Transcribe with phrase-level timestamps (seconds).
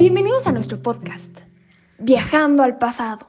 [0.00, 1.40] Bienvenidos a nuestro podcast,
[1.98, 3.28] Viajando al pasado.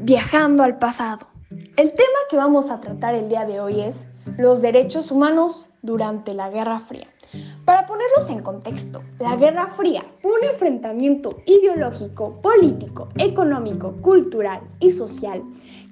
[0.00, 1.28] Viajando al pasado.
[1.76, 4.06] El tema que vamos a tratar el día de hoy es
[4.38, 6.93] los derechos humanos durante la Guerra Fría.
[8.28, 15.42] En contexto, la Guerra Fría fue un enfrentamiento ideológico, político, económico, cultural y social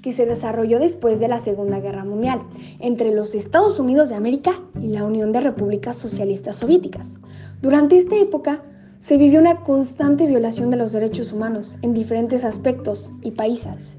[0.03, 2.41] que se desarrolló después de la Segunda Guerra Mundial
[2.79, 7.17] entre los Estados Unidos de América y la Unión de Repúblicas Socialistas Soviéticas.
[7.61, 8.63] Durante esta época
[8.99, 13.97] se vivió una constante violación de los derechos humanos en diferentes aspectos y países.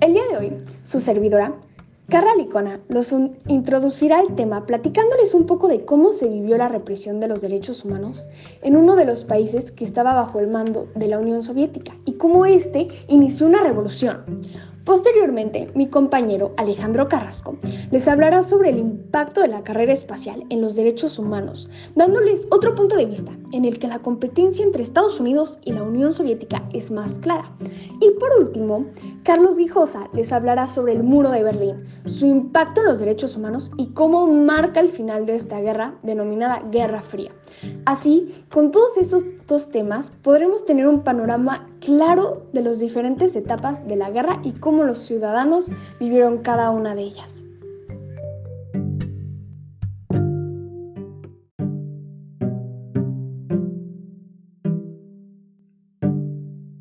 [0.00, 0.52] El día de hoy,
[0.84, 1.54] su servidora
[2.10, 3.14] Carla Licona los
[3.46, 7.84] introducirá al tema platicándoles un poco de cómo se vivió la represión de los derechos
[7.84, 8.26] humanos
[8.62, 12.14] en uno de los países que estaba bajo el mando de la Unión Soviética y
[12.14, 14.24] cómo éste inició una revolución.
[14.84, 17.56] Posteriormente, mi compañero Alejandro Carrasco
[17.90, 22.74] les hablará sobre el impacto de la carrera espacial en los derechos humanos, dándoles otro
[22.74, 26.66] punto de vista en el que la competencia entre Estados Unidos y la Unión Soviética
[26.72, 27.52] es más clara.
[28.00, 28.86] Y por último,
[29.22, 33.70] Carlos Guijosa les hablará sobre el muro de Berlín, su impacto en los derechos humanos
[33.76, 37.32] y cómo marca el final de esta guerra denominada Guerra Fría.
[37.84, 43.86] Así, con todos estos dos temas podremos tener un panorama claro de las diferentes etapas
[43.88, 47.42] de la guerra y cómo los ciudadanos vivieron cada una de ellas.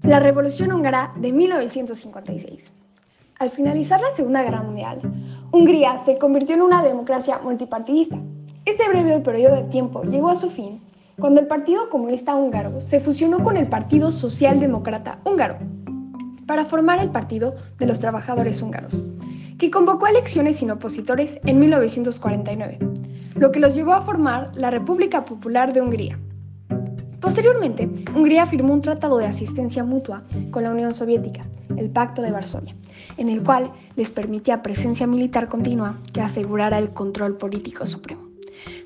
[0.03, 2.71] La Revolución Húngara de 1956.
[3.37, 4.99] Al finalizar la Segunda Guerra Mundial,
[5.51, 8.17] Hungría se convirtió en una democracia multipartidista.
[8.65, 10.81] Este breve periodo de tiempo llegó a su fin
[11.19, 15.57] cuando el Partido Comunista Húngaro se fusionó con el Partido Socialdemócrata Húngaro
[16.45, 19.03] para formar el Partido de los Trabajadores Húngaros,
[19.57, 22.79] que convocó elecciones sin opositores en 1949,
[23.35, 26.17] lo que los llevó a formar la República Popular de Hungría.
[27.19, 31.41] Posteriormente, Hungría firmó un tratado de asistencia mutua con la Unión Soviética,
[31.75, 32.75] el Pacto de Varsovia,
[33.17, 38.28] en el cual les permitía presencia militar continua que asegurara el control político supremo.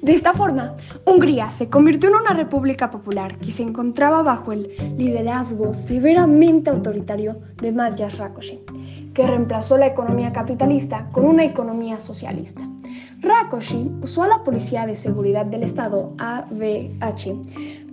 [0.01, 0.75] De esta forma,
[1.06, 7.39] Hungría se convirtió en una república popular que se encontraba bajo el liderazgo severamente autoritario
[7.61, 8.59] de Mátyás Rákosi,
[9.13, 12.62] que reemplazó la economía capitalista con una economía socialista.
[13.23, 17.41] Rákosi usó a la Policía de Seguridad del Estado, AVH,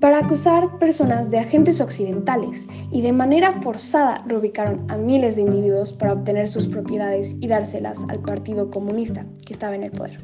[0.01, 5.93] para acusar personas de agentes occidentales y de manera forzada reubicaron a miles de individuos
[5.93, 10.17] para obtener sus propiedades y dárselas al Partido Comunista que estaba en el poder.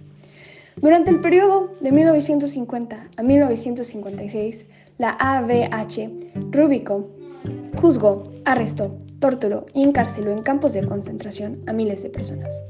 [0.82, 4.66] Durante el periodo de 1950 a 1956,
[4.98, 6.10] la AVH
[6.50, 7.09] rubicó,
[7.81, 12.62] juzgó, arrestó, torturó y encarceló en campos de concentración a miles de personas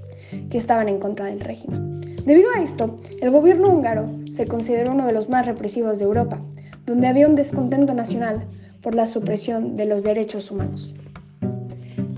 [0.51, 2.01] que estaban en contra del régimen.
[2.25, 6.41] Debido a esto, el gobierno húngaro se consideró uno de los más represivos de Europa,
[6.87, 8.47] donde había un descontento nacional
[8.83, 10.95] por la supresión de los derechos humanos.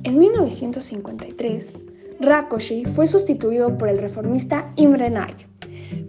[0.04, 1.72] En 1953,
[2.20, 5.47] Rákosi fue sustituido por el reformista Imre Nagy,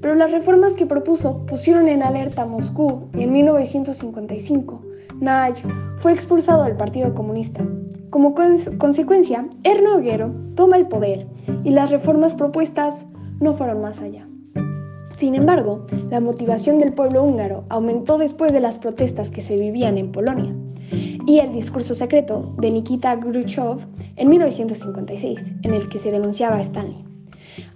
[0.01, 4.81] pero las reformas que propuso pusieron en alerta a Moscú y en 1955
[5.19, 5.61] Nagy
[5.97, 7.63] fue expulsado del Partido Comunista.
[8.09, 8.33] Como
[8.77, 11.27] consecuencia, Erno Oguero toma el poder
[11.63, 13.05] y las reformas propuestas
[13.39, 14.27] no fueron más allá.
[15.17, 19.97] Sin embargo, la motivación del pueblo húngaro aumentó después de las protestas que se vivían
[19.97, 20.55] en Polonia
[21.25, 23.79] y el discurso secreto de Nikita Khrushchev
[24.15, 27.08] en 1956, en el que se denunciaba a Stanley.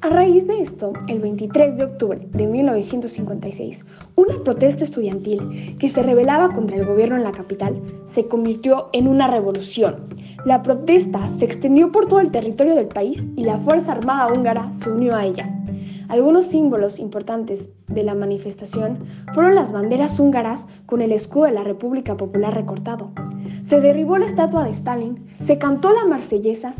[0.01, 3.85] A raíz de esto, el 23 de octubre de 1956,
[4.15, 9.07] una protesta estudiantil que se rebelaba contra el gobierno en la capital se convirtió en
[9.07, 10.07] una revolución.
[10.45, 14.71] La protesta se extendió por todo el territorio del país y la Fuerza Armada húngara
[14.73, 15.49] se unió a ella.
[16.09, 18.99] Algunos símbolos importantes de la manifestación
[19.33, 23.11] fueron las banderas húngaras con el escudo de la República Popular recortado.
[23.63, 26.75] Se derribó la estatua de Stalin, se cantó la marsellesa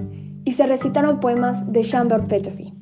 [0.45, 2.73] y se recitaron poemas de Shandor Petrofi.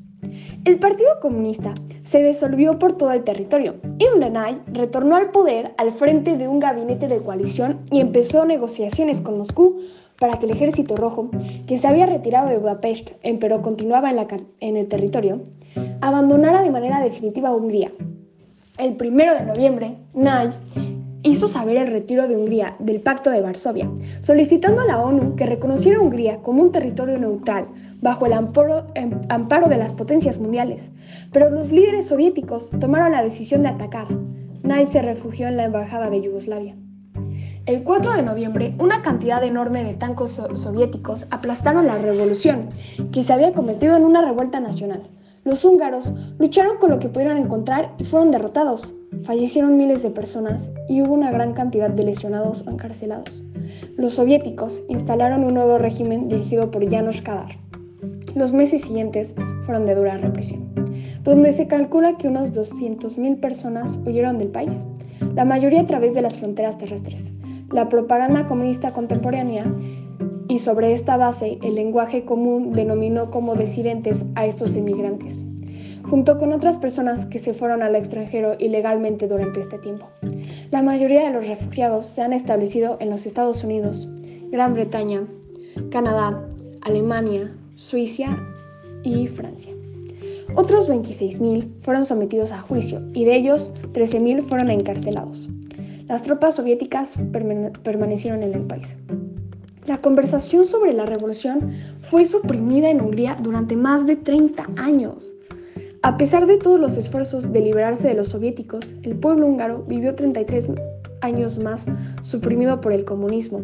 [0.63, 1.74] El Partido Comunista
[2.04, 6.60] se disolvió por todo el territorio y Mlenay retornó al poder al frente de un
[6.60, 9.80] gabinete de coalición y empezó negociaciones con Moscú
[10.19, 11.31] para que el ejército rojo,
[11.66, 14.19] que se había retirado de Budapest pero continuaba en,
[14.60, 15.42] en el territorio,
[16.00, 17.92] abandonara de manera definitiva Hungría.
[18.78, 20.52] El 1 de noviembre, Nay
[21.24, 23.90] hizo saber el retiro de Hungría del Pacto de Varsovia,
[24.22, 27.66] solicitando a la ONU que reconociera a Hungría como un territorio neutral
[28.01, 30.92] bajo el amparo, em, amparo, de las potencias mundiales.
[31.31, 34.07] Pero los líderes soviéticos tomaron la decisión de atacar,
[34.63, 36.75] Nye se refugió en la embajada de Yugoslavia.
[37.65, 42.69] El 4 de noviembre, una cantidad enorme de tanques soviéticos aplastaron la revolución,
[43.12, 45.09] que se había convertido en una revuelta nacional.
[45.44, 48.94] Los húngaros lucharon con lo que pudieron encontrar y fueron derrotados.
[49.24, 53.44] Fallecieron miles de personas y hubo una gran cantidad de lesionados o encarcelados.
[53.97, 57.57] Los soviéticos instalaron un nuevo régimen dirigido por Janos Kadar.
[58.36, 59.36] Los meses siguientes
[59.66, 60.69] fueron de dura represión,
[61.24, 64.83] donde se calcula que unos 200.000 personas huyeron del país,
[65.36, 67.31] la mayoría a través de las fronteras terrestres
[67.72, 69.66] la propaganda comunista contemporánea
[70.48, 75.44] y sobre esta base el lenguaje común denominó como disidentes a estos emigrantes,
[76.04, 80.07] junto con otras personas que se fueron al extranjero ilegalmente durante este tiempo.
[80.72, 84.10] La mayoría de los refugiados se han establecido en los Estados Unidos,
[84.50, 85.25] Gran Bretaña,
[85.89, 86.45] Canadá,
[86.81, 88.38] Alemania, Suiza
[89.01, 89.72] y Francia.
[90.56, 95.50] Otros 26.000 fueron sometidos a juicio y de ellos 13.000 fueron encarcelados.
[96.07, 97.16] Las tropas soviéticas
[97.81, 98.95] permanecieron en el país.
[99.88, 105.33] La conversación sobre la revolución fue suprimida en Hungría durante más de 30 años.
[106.04, 110.13] A pesar de todos los esfuerzos de liberarse de los soviéticos, el pueblo húngaro vivió
[110.13, 110.69] 33
[111.21, 111.85] años más
[112.21, 113.62] suprimido por el comunismo.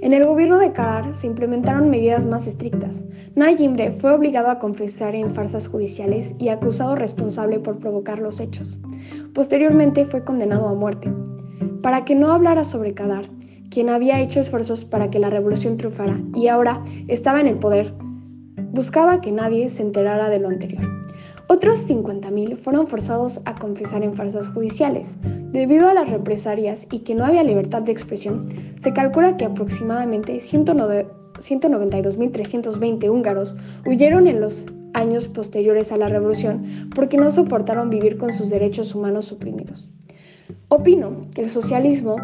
[0.00, 3.04] En el gobierno de Kadar se implementaron medidas más estrictas.
[3.34, 3.56] Nay
[4.00, 8.80] fue obligado a confesar en farsas judiciales y acusado responsable por provocar los hechos.
[9.34, 11.12] Posteriormente fue condenado a muerte
[11.82, 13.26] para que no hablara sobre Kadar,
[13.70, 17.94] quien había hecho esfuerzos para que la revolución triunfara y ahora estaba en el poder.
[18.72, 21.05] Buscaba que nadie se enterara de lo anterior.
[21.48, 25.16] Otros 50.000 fueron forzados a confesar en farsas judiciales.
[25.52, 28.48] Debido a las represalias y que no había libertad de expresión,
[28.80, 33.56] se calcula que aproximadamente 192.320 húngaros
[33.86, 38.96] huyeron en los años posteriores a la revolución porque no soportaron vivir con sus derechos
[38.96, 39.88] humanos suprimidos.
[40.68, 42.16] Opino que el socialismo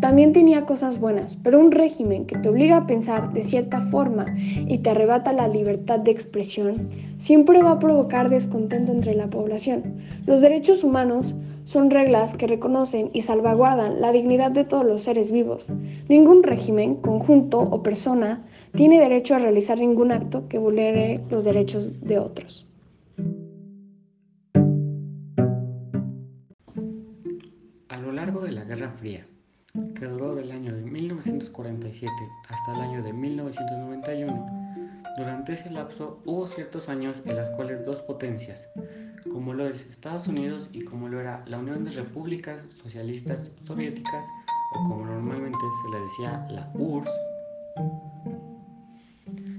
[0.00, 4.26] también tenía cosas buenas, pero un régimen que te obliga a pensar de cierta forma
[4.36, 6.88] y te arrebata la libertad de expresión
[7.18, 9.96] siempre va a provocar descontento entre la población.
[10.26, 11.34] Los derechos humanos
[11.64, 15.72] son reglas que reconocen y salvaguardan la dignidad de todos los seres vivos.
[16.08, 18.44] Ningún régimen, conjunto o persona
[18.74, 22.66] tiene derecho a realizar ningún acto que vulnere los derechos de otros.
[28.40, 29.26] de la Guerra Fría,
[29.94, 32.10] que duró del año de 1947
[32.48, 38.00] hasta el año de 1991, durante ese lapso hubo ciertos años en los cuales dos
[38.00, 38.68] potencias,
[39.30, 44.24] como lo es Estados Unidos y como lo era la Unión de Repúblicas Socialistas Soviéticas,
[44.74, 47.10] o como normalmente se le decía la URSS,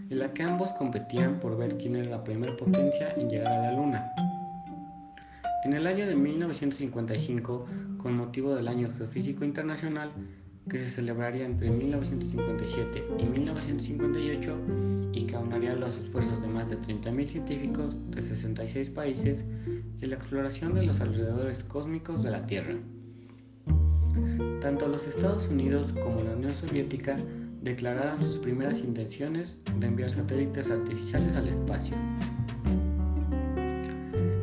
[0.10, 3.72] en la que ambos competían por ver quién era la primera potencia en llegar a
[3.72, 4.14] la Luna.
[5.66, 7.66] En el año de 1955,
[7.98, 10.12] con motivo del Año Geofísico Internacional,
[10.70, 14.58] que se celebraría entre 1957 y 1958
[15.14, 19.46] y que aunaría los esfuerzos de más de 30.000 científicos de 66 países
[20.02, 22.76] en la exploración de los alrededores cósmicos de la Tierra.
[24.62, 27.18] Tanto los Estados Unidos como la Unión Soviética
[27.62, 31.96] declararon sus primeras intenciones de enviar satélites artificiales al espacio.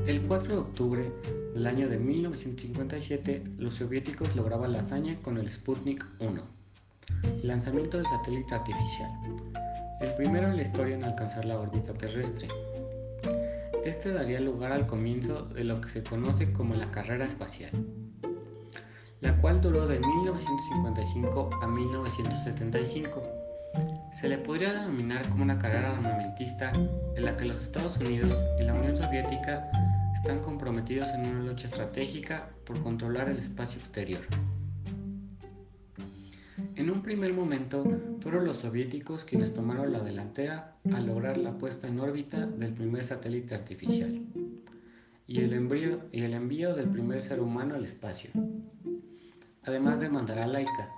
[0.06, 1.12] El 4 de octubre
[1.55, 6.43] del año de 1957, los soviéticos lograban la hazaña con el Sputnik 1,
[7.40, 9.11] el lanzamiento del satélite artificial,
[10.02, 12.49] el primero en la historia en alcanzar la órbita terrestre.
[13.83, 17.71] Este daría lugar al comienzo de lo que se conoce como la carrera espacial,
[19.23, 23.23] la cual duró de 1955 a 1975.
[24.12, 26.73] Se le podría denominar como una carrera armamentista
[27.17, 29.69] en la que los Estados Unidos y la Unión Soviética
[30.25, 34.23] están comprometidos en una lucha estratégica por controlar el espacio exterior.
[36.76, 37.85] En un primer momento
[38.21, 43.04] fueron los soviéticos quienes tomaron la delantera al lograr la puesta en órbita del primer
[43.04, 44.25] satélite artificial
[45.26, 48.31] y el, envío, del primer ser humano al espacio,
[49.64, 50.88] además de mandar a Laika.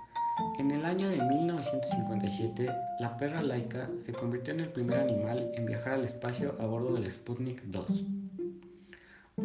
[0.57, 2.69] En el año de 1957,
[3.01, 6.93] la perra Laika se convirtió en el primer animal en viajar al espacio a bordo
[6.93, 8.16] del Sputnik 2.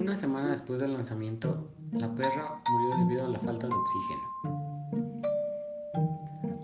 [0.03, 4.23] Una semana después del lanzamiento, la perra murió debido a la falta de oxígeno.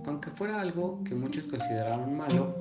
[0.06, 2.52] Aunque fuera algo que muchos consideraron malo,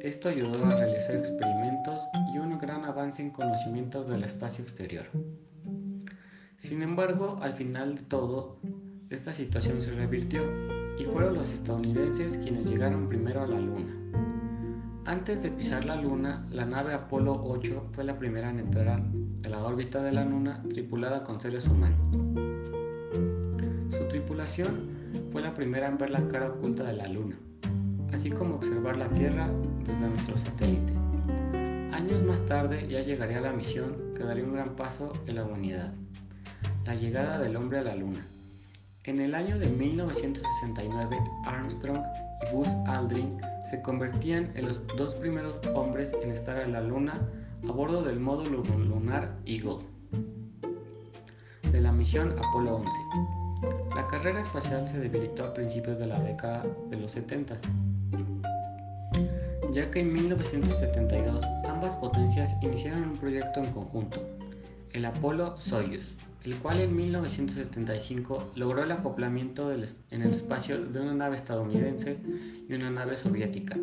[0.00, 1.98] esto ayudó a realizar experimentos
[2.32, 5.06] y un gran avance en conocimientos del espacio exterior.
[6.54, 8.58] Sin embargo, al final de todo,
[9.10, 10.44] esta situación se revirtió
[10.98, 13.92] y fueron los estadounidenses quienes llegaron primero a la Luna.
[15.04, 19.21] Antes de pisar la Luna, la nave Apolo 8 fue la primera en entrar en
[19.48, 21.98] la órbita de la Luna tripulada con seres humanos.
[24.08, 24.90] tripulación
[25.30, 27.38] fue la primera en ver la cara oculta de la Luna,
[28.12, 29.48] así como observar la Tierra
[29.86, 30.92] desde nuestro satélite.
[31.92, 35.92] Años más tarde ya llegaría la misión que daría un gran paso en la humanidad,
[36.84, 38.26] la llegada del hombre a la Luna.
[39.04, 42.02] En el año de 1969, Armstrong
[42.42, 43.38] y Buzz Aldrin
[43.70, 47.20] se convertían en los dos primeros hombres en estar en la Luna
[47.68, 49.78] a bordo del módulo lunar Eagle
[51.70, 52.90] de la misión Apolo 11.
[53.94, 57.56] La carrera espacial se debilitó a principios de la década de los 70,
[59.70, 64.20] ya que en 1972 ambas potencias iniciaron un proyecto en conjunto,
[64.92, 71.36] el Apolo-Soyuz, el cual en 1975 logró el acoplamiento en el espacio de una nave
[71.36, 72.18] estadounidense
[72.68, 73.76] y una nave soviética.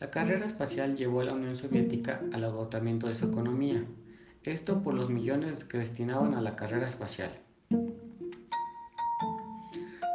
[0.00, 3.84] La carrera espacial llevó a la Unión Soviética al agotamiento de su economía,
[4.44, 7.30] esto por los millones que destinaban a la carrera espacial.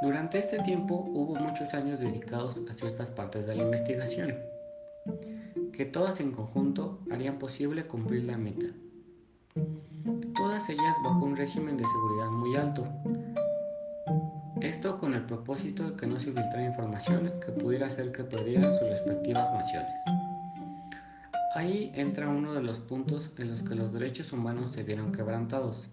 [0.02, 4.38] Durante este tiempo hubo muchos años dedicados a ciertas partes de la investigación,
[5.74, 8.68] que todas en conjunto harían posible cumplir la meta.
[10.34, 12.88] Todas ellas bajo un régimen de seguridad muy alto.
[14.62, 18.72] Esto con el propósito de que no se filtrara información que pudiera hacer que perdieran
[18.74, 20.00] sus respectivas naciones.
[21.56, 25.88] Ahí entra uno de los puntos en los que los derechos humanos se vieron quebrantados.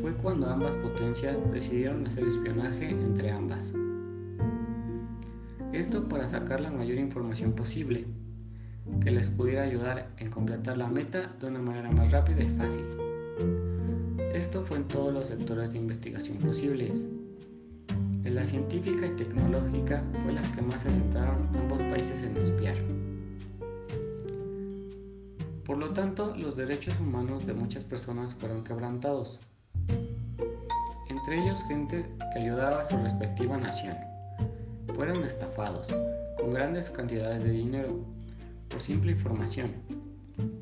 [0.00, 3.72] Fue cuando ambas potencias decidieron hacer espionaje entre ambas.
[5.72, 8.06] Esto para sacar la mayor información posible,
[9.00, 13.75] que les pudiera ayudar en completar la meta de una manera más rápida y fácil.
[14.32, 17.06] Esto fue en todos los sectores de investigación posibles.
[18.24, 22.76] En la científica y tecnológica fue las que más se centraron ambos países en espiar.
[25.64, 29.40] Por lo tanto, los derechos humanos de muchas personas fueron quebrantados,
[31.08, 33.96] entre ellos gente que ayudaba a su respectiva nación.
[34.94, 35.88] Fueron estafados
[36.38, 37.98] con grandes cantidades de dinero
[38.68, 39.72] por simple información.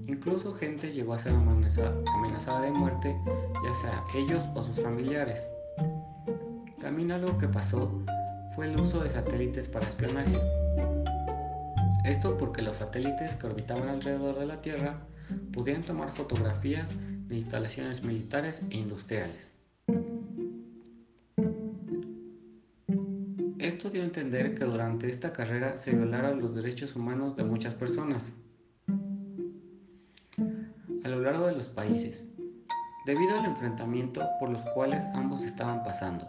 [0.07, 3.17] Incluso gente llegó a ser amenazada de muerte,
[3.65, 5.47] ya sea ellos o sus familiares.
[6.81, 8.03] También algo que pasó
[8.55, 10.39] fue el uso de satélites para espionaje.
[12.05, 14.99] Esto porque los satélites que orbitaban alrededor de la Tierra
[15.53, 16.95] podían tomar fotografías
[17.27, 19.51] de instalaciones militares e industriales.
[23.59, 27.75] Esto dio a entender que durante esta carrera se violaron los derechos humanos de muchas
[27.75, 28.33] personas
[31.25, 32.23] de los países,
[33.07, 36.29] debido al enfrentamiento por los cuales ambos estaban pasando.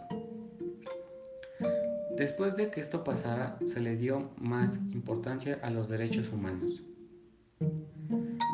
[2.16, 6.82] Después de que esto pasara, se le dio más importancia a los derechos humanos,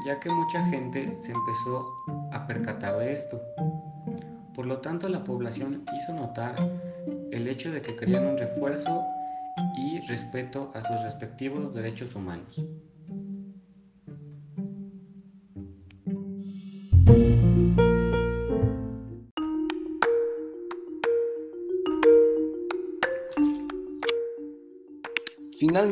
[0.04, 1.86] ya que mucha gente se empezó
[2.32, 3.40] a percatar de esto.
[4.56, 6.56] Por lo tanto, la población hizo notar
[7.30, 9.00] el hecho de que querían un refuerzo
[9.76, 12.60] y respeto a sus respectivos derechos humanos.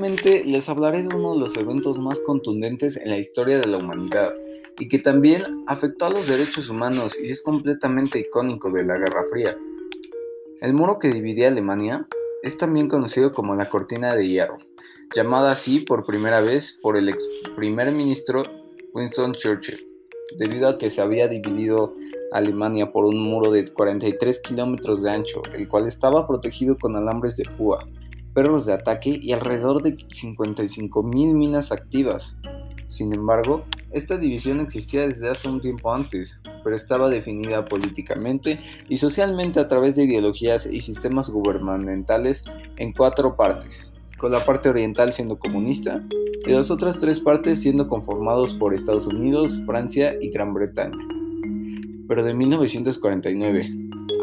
[0.01, 3.77] Finalmente, les hablaré de uno de los eventos más contundentes en la historia de la
[3.77, 4.33] humanidad
[4.79, 9.25] y que también afectó a los derechos humanos y es completamente icónico de la Guerra
[9.31, 9.59] Fría.
[10.63, 12.09] El muro que dividía Alemania
[12.43, 14.57] es también conocido como la Cortina de Hierro,
[15.15, 18.43] llamada así por primera vez por el ex primer ministro
[18.95, 19.87] Winston Churchill,
[20.39, 21.93] debido a que se había dividido
[22.33, 27.37] Alemania por un muro de 43 kilómetros de ancho, el cual estaba protegido con alambres
[27.37, 27.87] de púa
[28.35, 32.37] perros de ataque y alrededor de 55.000 minas activas.
[32.87, 38.97] Sin embargo, esta división existía desde hace un tiempo antes, pero estaba definida políticamente y
[38.97, 42.45] socialmente a través de ideologías y sistemas gubernamentales
[42.79, 46.05] en cuatro partes, con la parte oriental siendo comunista
[46.47, 50.99] y las otras tres partes siendo conformados por Estados Unidos, Francia y Gran Bretaña.
[52.09, 53.71] Pero de 1949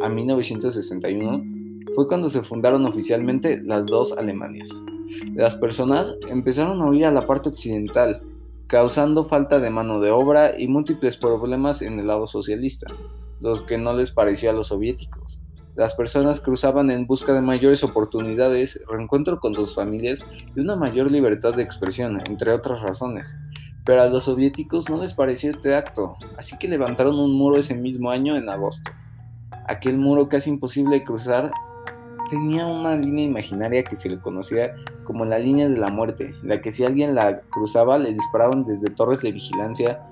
[0.04, 1.57] a 1961
[1.98, 4.70] fue cuando se fundaron oficialmente las dos Alemanias.
[5.34, 8.22] Las personas empezaron a huir a la parte occidental,
[8.68, 12.86] causando falta de mano de obra y múltiples problemas en el lado socialista,
[13.42, 15.42] los que no les parecía a los soviéticos.
[15.76, 20.24] Las personas cruzaban en busca de mayores oportunidades, reencuentro con sus familias
[20.56, 23.36] y una mayor libertad de expresión, entre otras razones.
[23.86, 27.74] Pero a los soviéticos no les parecía este acto, así que levantaron un muro ese
[27.74, 28.92] mismo año en agosto.
[29.66, 31.52] Aquel muro casi imposible de cruzar
[32.30, 36.62] tenía una línea imaginaria que se le conocía como la línea de la muerte, la
[36.62, 40.04] que si alguien la cruzaba le disparaban desde torres de vigilancia.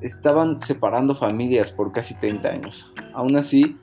[0.00, 2.92] Estaban separando familias por casi 30 años.
[3.14, 3.78] Aún así,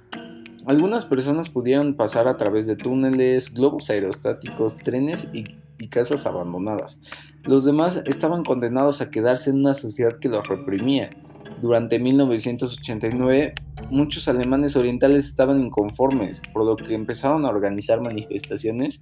[0.68, 5.44] Algunas personas pudieron pasar a través de túneles, globos aerostáticos, trenes y,
[5.90, 7.00] casas abandonadas.
[7.44, 11.10] Los demás estaban condenados a quedarse en una sociedad que los reprimía.
[11.60, 13.56] Durante 1989,
[13.90, 19.02] muchos alemanes orientales estaban inconformes, por lo que empezaron a organizar manifestaciones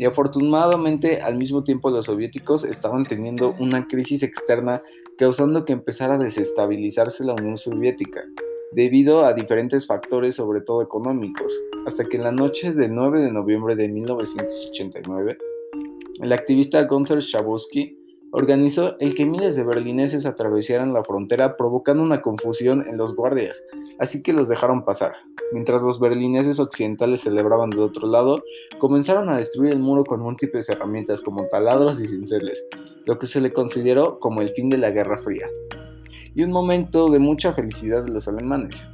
[0.00, 4.82] y afortunadamente al mismo tiempo los soviéticos estaban teniendo una crisis externa
[5.18, 8.24] causando que empezara a desestabilizarse la Unión Soviética,
[8.72, 11.52] debido a diferentes factores sobre todo económicos,
[11.86, 15.36] hasta que en la noche del 9 de noviembre de 1989,
[16.22, 17.99] el activista Gunther Schabowski
[18.32, 23.62] organizó el que miles de berlineses atravesaran la frontera provocando una confusión en los guardias,
[23.98, 25.14] así que los dejaron pasar.
[25.52, 28.44] Mientras los berlineses occidentales celebraban del otro lado,
[28.78, 32.64] comenzaron a destruir el muro con múltiples herramientas como taladros y cinceles,
[33.04, 35.46] lo que se le consideró como el fin de la Guerra Fría.
[36.34, 38.86] Y un momento de mucha felicidad de los alemanes.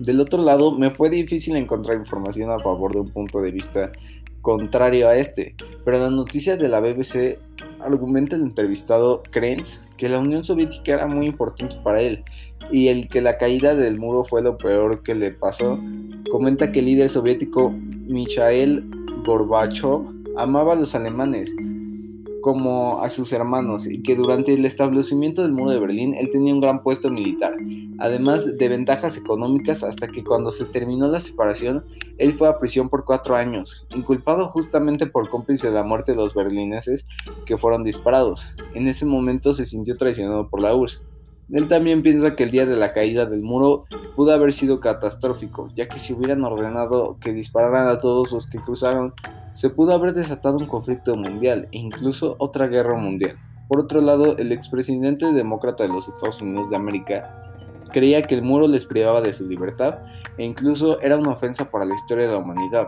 [0.00, 3.90] Del otro lado, me fue difícil encontrar información a favor de un punto de vista
[4.42, 5.54] contrario a este,
[5.84, 7.38] pero en las noticias de la BBC
[7.80, 12.24] argumenta el entrevistado Krenz que la Unión Soviética era muy importante para él
[12.70, 15.78] y el que la caída del muro fue lo peor que le pasó.
[16.30, 18.88] Comenta que el líder soviético Mikhail
[19.24, 20.04] Gorbachev
[20.36, 21.54] amaba a los alemanes
[22.40, 26.54] como a sus hermanos y que durante el establecimiento del muro de Berlín él tenía
[26.54, 27.54] un gran puesto militar,
[27.98, 31.84] además de ventajas económicas hasta que cuando se terminó la separación
[32.18, 36.18] él fue a prisión por cuatro años, inculpado justamente por cómplice de la muerte de
[36.18, 37.06] los berlineses
[37.46, 38.48] que fueron disparados.
[38.74, 41.02] En ese momento se sintió traicionado por la URSS.
[41.50, 43.84] Él también piensa que el día de la caída del muro
[44.16, 48.58] pudo haber sido catastrófico, ya que si hubieran ordenado que dispararan a todos los que
[48.58, 49.14] cruzaron,
[49.58, 53.36] se pudo haber desatado un conflicto mundial e incluso otra guerra mundial.
[53.66, 57.58] Por otro lado, el expresidente demócrata de los Estados Unidos de América
[57.92, 59.98] creía que el muro les privaba de su libertad
[60.36, 62.86] e incluso era una ofensa para la historia de la humanidad.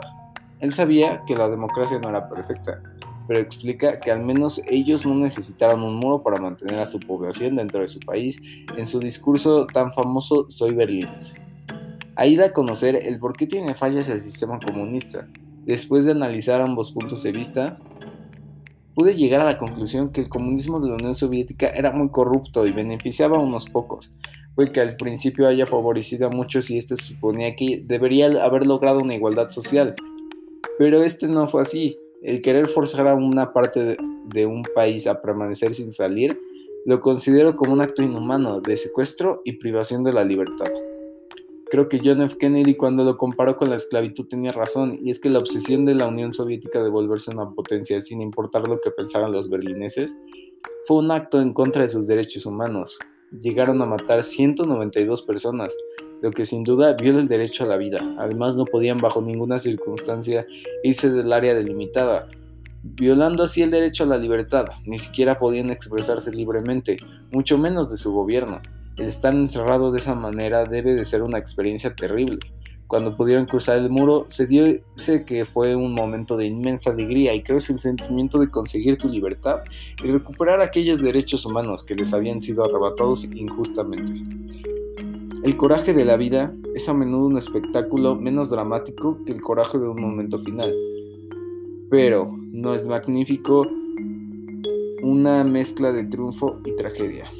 [0.61, 2.81] Él sabía que la democracia no era perfecta,
[3.27, 7.57] pero explica que al menos ellos no necesitaron un muro para mantener a su población
[7.57, 8.40] dentro de su país
[8.77, 11.35] en su discurso tan famoso Soy berlinés.
[12.14, 15.27] Ahí da a conocer el por qué tiene fallas el sistema comunista.
[15.71, 17.79] Después de analizar ambos puntos de vista,
[18.93, 22.67] pude llegar a la conclusión que el comunismo de la Unión Soviética era muy corrupto
[22.67, 24.11] y beneficiaba a unos pocos,
[24.57, 28.99] fue que al principio haya favorecido a muchos y este suponía que debería haber logrado
[28.99, 29.95] una igualdad social.
[30.77, 31.97] Pero este no fue así.
[32.21, 36.37] El querer forzar a una parte de, un país a permanecer sin salir
[36.85, 40.67] lo considero como un acto inhumano de secuestro y privación de la libertad.
[41.71, 42.37] Creo que John F.
[42.37, 45.95] Kennedy cuando lo comparó con la esclavitud tenía razón, y es que la obsesión de
[45.95, 50.19] la Unión Soviética de volverse una potencia sin importar lo que pensaran los berlineses
[50.87, 52.99] fue un acto en contra de sus derechos humanos.
[53.39, 55.73] Llegaron a matar 192 personas,
[56.21, 58.01] lo que sin duda viola el derecho a la vida.
[58.19, 60.49] Además no podían bajo ninguna circunstancia
[60.83, 62.27] irse del área delimitada,
[62.83, 64.67] violando así el derecho a la libertad.
[64.87, 66.97] Ni siquiera podían expresarse libremente,
[67.31, 68.61] mucho menos de su gobierno.
[68.96, 72.38] El estar encerrado de esa manera debe de ser una experiencia terrible.
[72.90, 77.42] Cuando pudieron cruzar el muro, se sé que fue un momento de inmensa alegría y
[77.42, 79.61] creo es el sentimiento de conseguir tu libertad
[80.03, 84.12] y recuperar aquellos derechos humanos que les habían sido arrebatados injustamente.
[85.44, 89.79] El coraje de la vida es a menudo un espectáculo menos dramático que el coraje
[89.79, 90.74] de un momento final,
[91.90, 93.68] pero no es magnífico
[95.03, 97.31] una mezcla de triunfo y tragedia.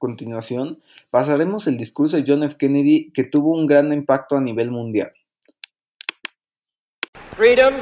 [0.00, 2.56] Continuación, pasaremos el discurso de John F.
[2.56, 5.12] Kennedy que tuvo un gran impacto a nivel mundial.
[7.36, 7.74] Freedom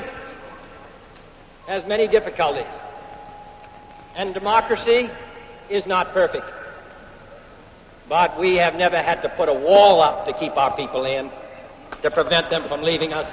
[1.66, 2.68] has many difficulties.
[4.14, 5.08] And democracy
[5.70, 6.44] is not perfect.
[8.08, 11.30] But we have never had to put a wall up to keep our people in,
[12.02, 13.26] to prevent them from leaving us.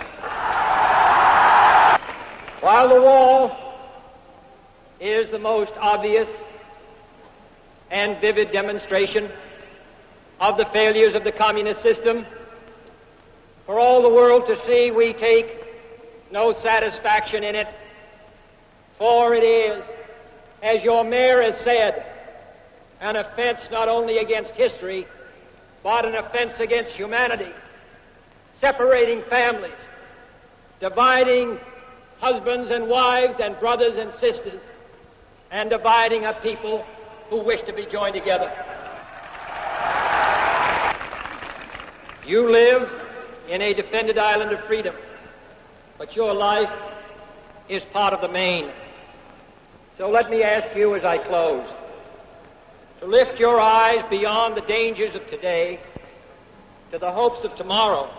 [2.61, 3.51] While the wall
[4.99, 6.27] is the most obvious
[7.95, 9.31] and vivid demonstration
[10.41, 12.25] of the failures of the communist system,
[13.65, 15.45] for all the world to see, we take
[16.29, 17.67] no satisfaction in it
[18.97, 19.83] for it is,
[20.61, 22.05] as your mayor has said,
[23.01, 25.05] an offense not only against history,
[25.83, 27.51] but an offense against humanity,
[28.61, 29.73] separating families,
[30.79, 31.57] dividing
[32.19, 34.61] husbands and wives and brothers and sisters,
[35.51, 36.85] and dividing a people
[37.29, 38.51] who wish to be joined together.
[42.25, 42.89] You live
[43.49, 44.95] in a defended island of freedom,
[45.97, 46.69] but your life
[47.69, 48.71] is part of the main.
[49.97, 51.71] So let me ask you as I close
[52.99, 55.79] to lift your eyes beyond the dangers of today
[56.91, 58.09] to the hopes of tomorrow,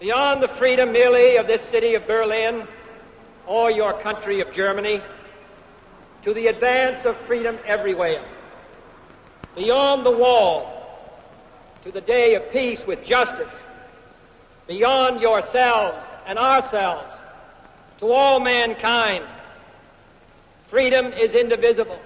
[0.00, 2.66] beyond the freedom merely of this city of Berlin
[3.46, 5.00] or your country of Germany,
[6.24, 8.24] to the advance of freedom everywhere,
[9.54, 10.78] beyond the wall
[11.84, 13.52] to the day of peace with justice,
[14.66, 17.08] beyond yourselves and ourselves,
[18.00, 19.24] to all mankind.
[20.70, 21.98] Freedom is indivisible.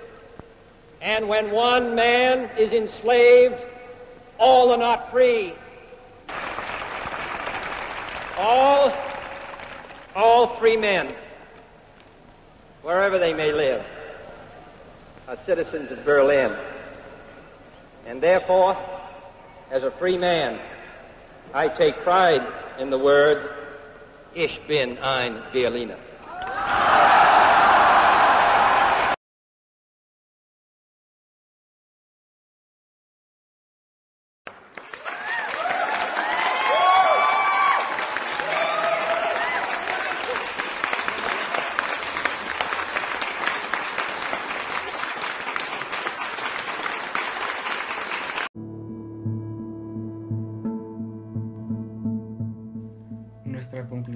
[1.00, 3.60] And when one man is enslaved,
[4.38, 5.54] all are not free.
[8.36, 8.92] All,
[10.14, 11.14] all free men,
[12.82, 13.84] wherever they may live,
[15.28, 16.56] are citizens of Berlin.
[18.06, 18.76] And therefore,
[19.70, 20.60] as a free man,
[21.54, 22.40] I take pride
[22.78, 23.46] in the words,
[24.34, 25.98] Ich bin ein Berliner.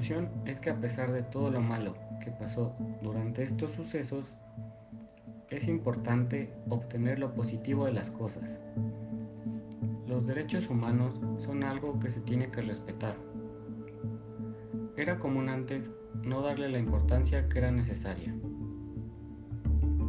[0.07, 4.25] Conclusión es que a pesar de todo lo malo que pasó durante estos sucesos,
[5.51, 8.61] es importante obtener lo positivo de las cosas.
[10.07, 13.16] Los derechos humanos son algo que se tiene que respetar.
[14.97, 15.90] Era común antes
[16.23, 18.33] no darle la importancia que era necesaria.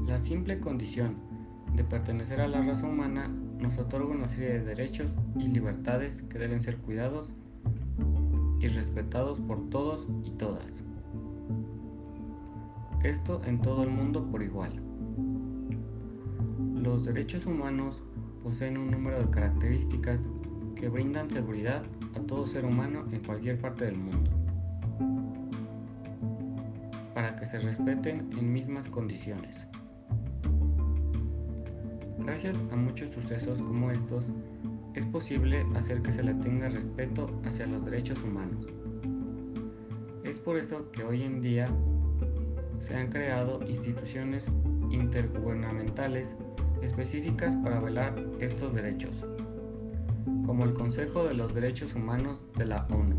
[0.06, 1.18] La simple condición
[1.74, 6.38] de pertenecer a la raza humana nos otorga una serie de derechos y libertades que
[6.38, 7.34] deben ser cuidados
[8.60, 10.84] y respetados por todos y todas.
[13.04, 14.82] Esto en todo el mundo por igual.
[16.76, 18.02] Los derechos humanos
[18.44, 20.28] poseen un número de características
[20.76, 21.84] que brindan seguridad
[22.16, 24.32] a todo ser humano en cualquier parte del mundo,
[27.14, 29.56] para que se respeten en mismas condiciones.
[32.20, 34.34] Gracias a muchos sucesos como estos,
[34.98, 38.66] es posible hacer que se le tenga respeto hacia los derechos humanos.
[40.24, 41.70] Es por eso que hoy en día
[42.80, 44.52] se han creado instituciones
[44.90, 46.36] intergubernamentales
[46.82, 49.24] específicas para velar estos derechos,
[50.48, 53.16] como el Consejo de los Derechos Humanos de la ONU.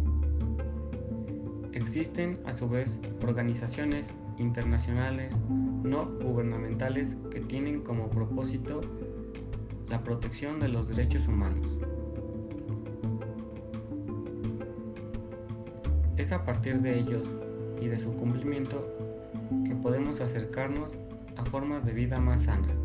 [1.74, 5.38] Existen a su vez organizaciones internacionales
[5.84, 8.80] no gubernamentales que tienen como propósito
[9.88, 11.66] la protección de los derechos humanos.
[16.16, 17.22] Es a partir de ellos
[17.81, 18.87] y de su cumplimiento
[19.64, 20.96] que podemos acercarnos
[21.37, 22.79] a formas de vida más sanas,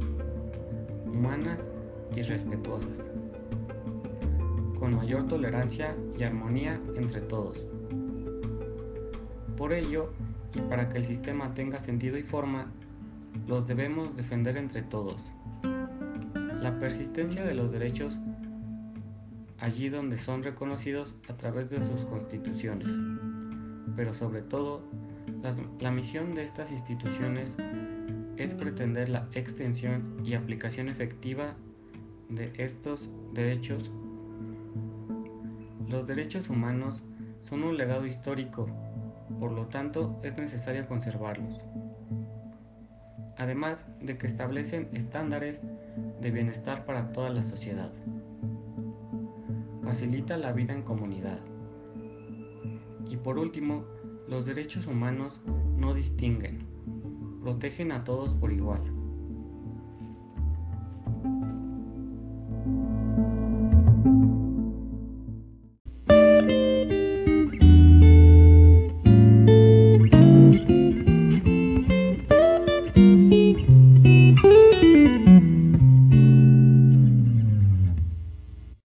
[1.06, 1.60] humanas
[2.16, 3.02] y respetuosas,
[4.80, 7.66] con mayor tolerancia y armonía entre todos.
[9.58, 10.14] Por ello,
[10.54, 12.72] y para que el sistema tenga sentido y forma,
[13.48, 15.32] los debemos defender entre todos.
[16.64, 18.18] La persistencia de los derechos
[19.60, 22.88] allí donde son reconocidos a través de sus constituciones,
[23.98, 24.82] pero sobre todo
[25.82, 27.58] la misión de estas instituciones
[28.38, 31.56] es pretender la extensión y aplicación efectiva
[32.30, 33.92] de estos derechos.
[35.90, 37.04] Los derechos humanos
[37.42, 38.70] son un legado histórico,
[39.38, 41.60] por lo tanto es necesario conservarlos.
[43.36, 45.62] Además de que establecen estándares
[46.24, 47.92] de bienestar para toda la sociedad.
[49.84, 51.40] Facilita la vida en comunidad.
[53.10, 53.84] Y por último,
[54.30, 55.42] los derechos humanos
[55.76, 56.66] no distinguen,
[57.42, 58.82] protegen a todos por igual.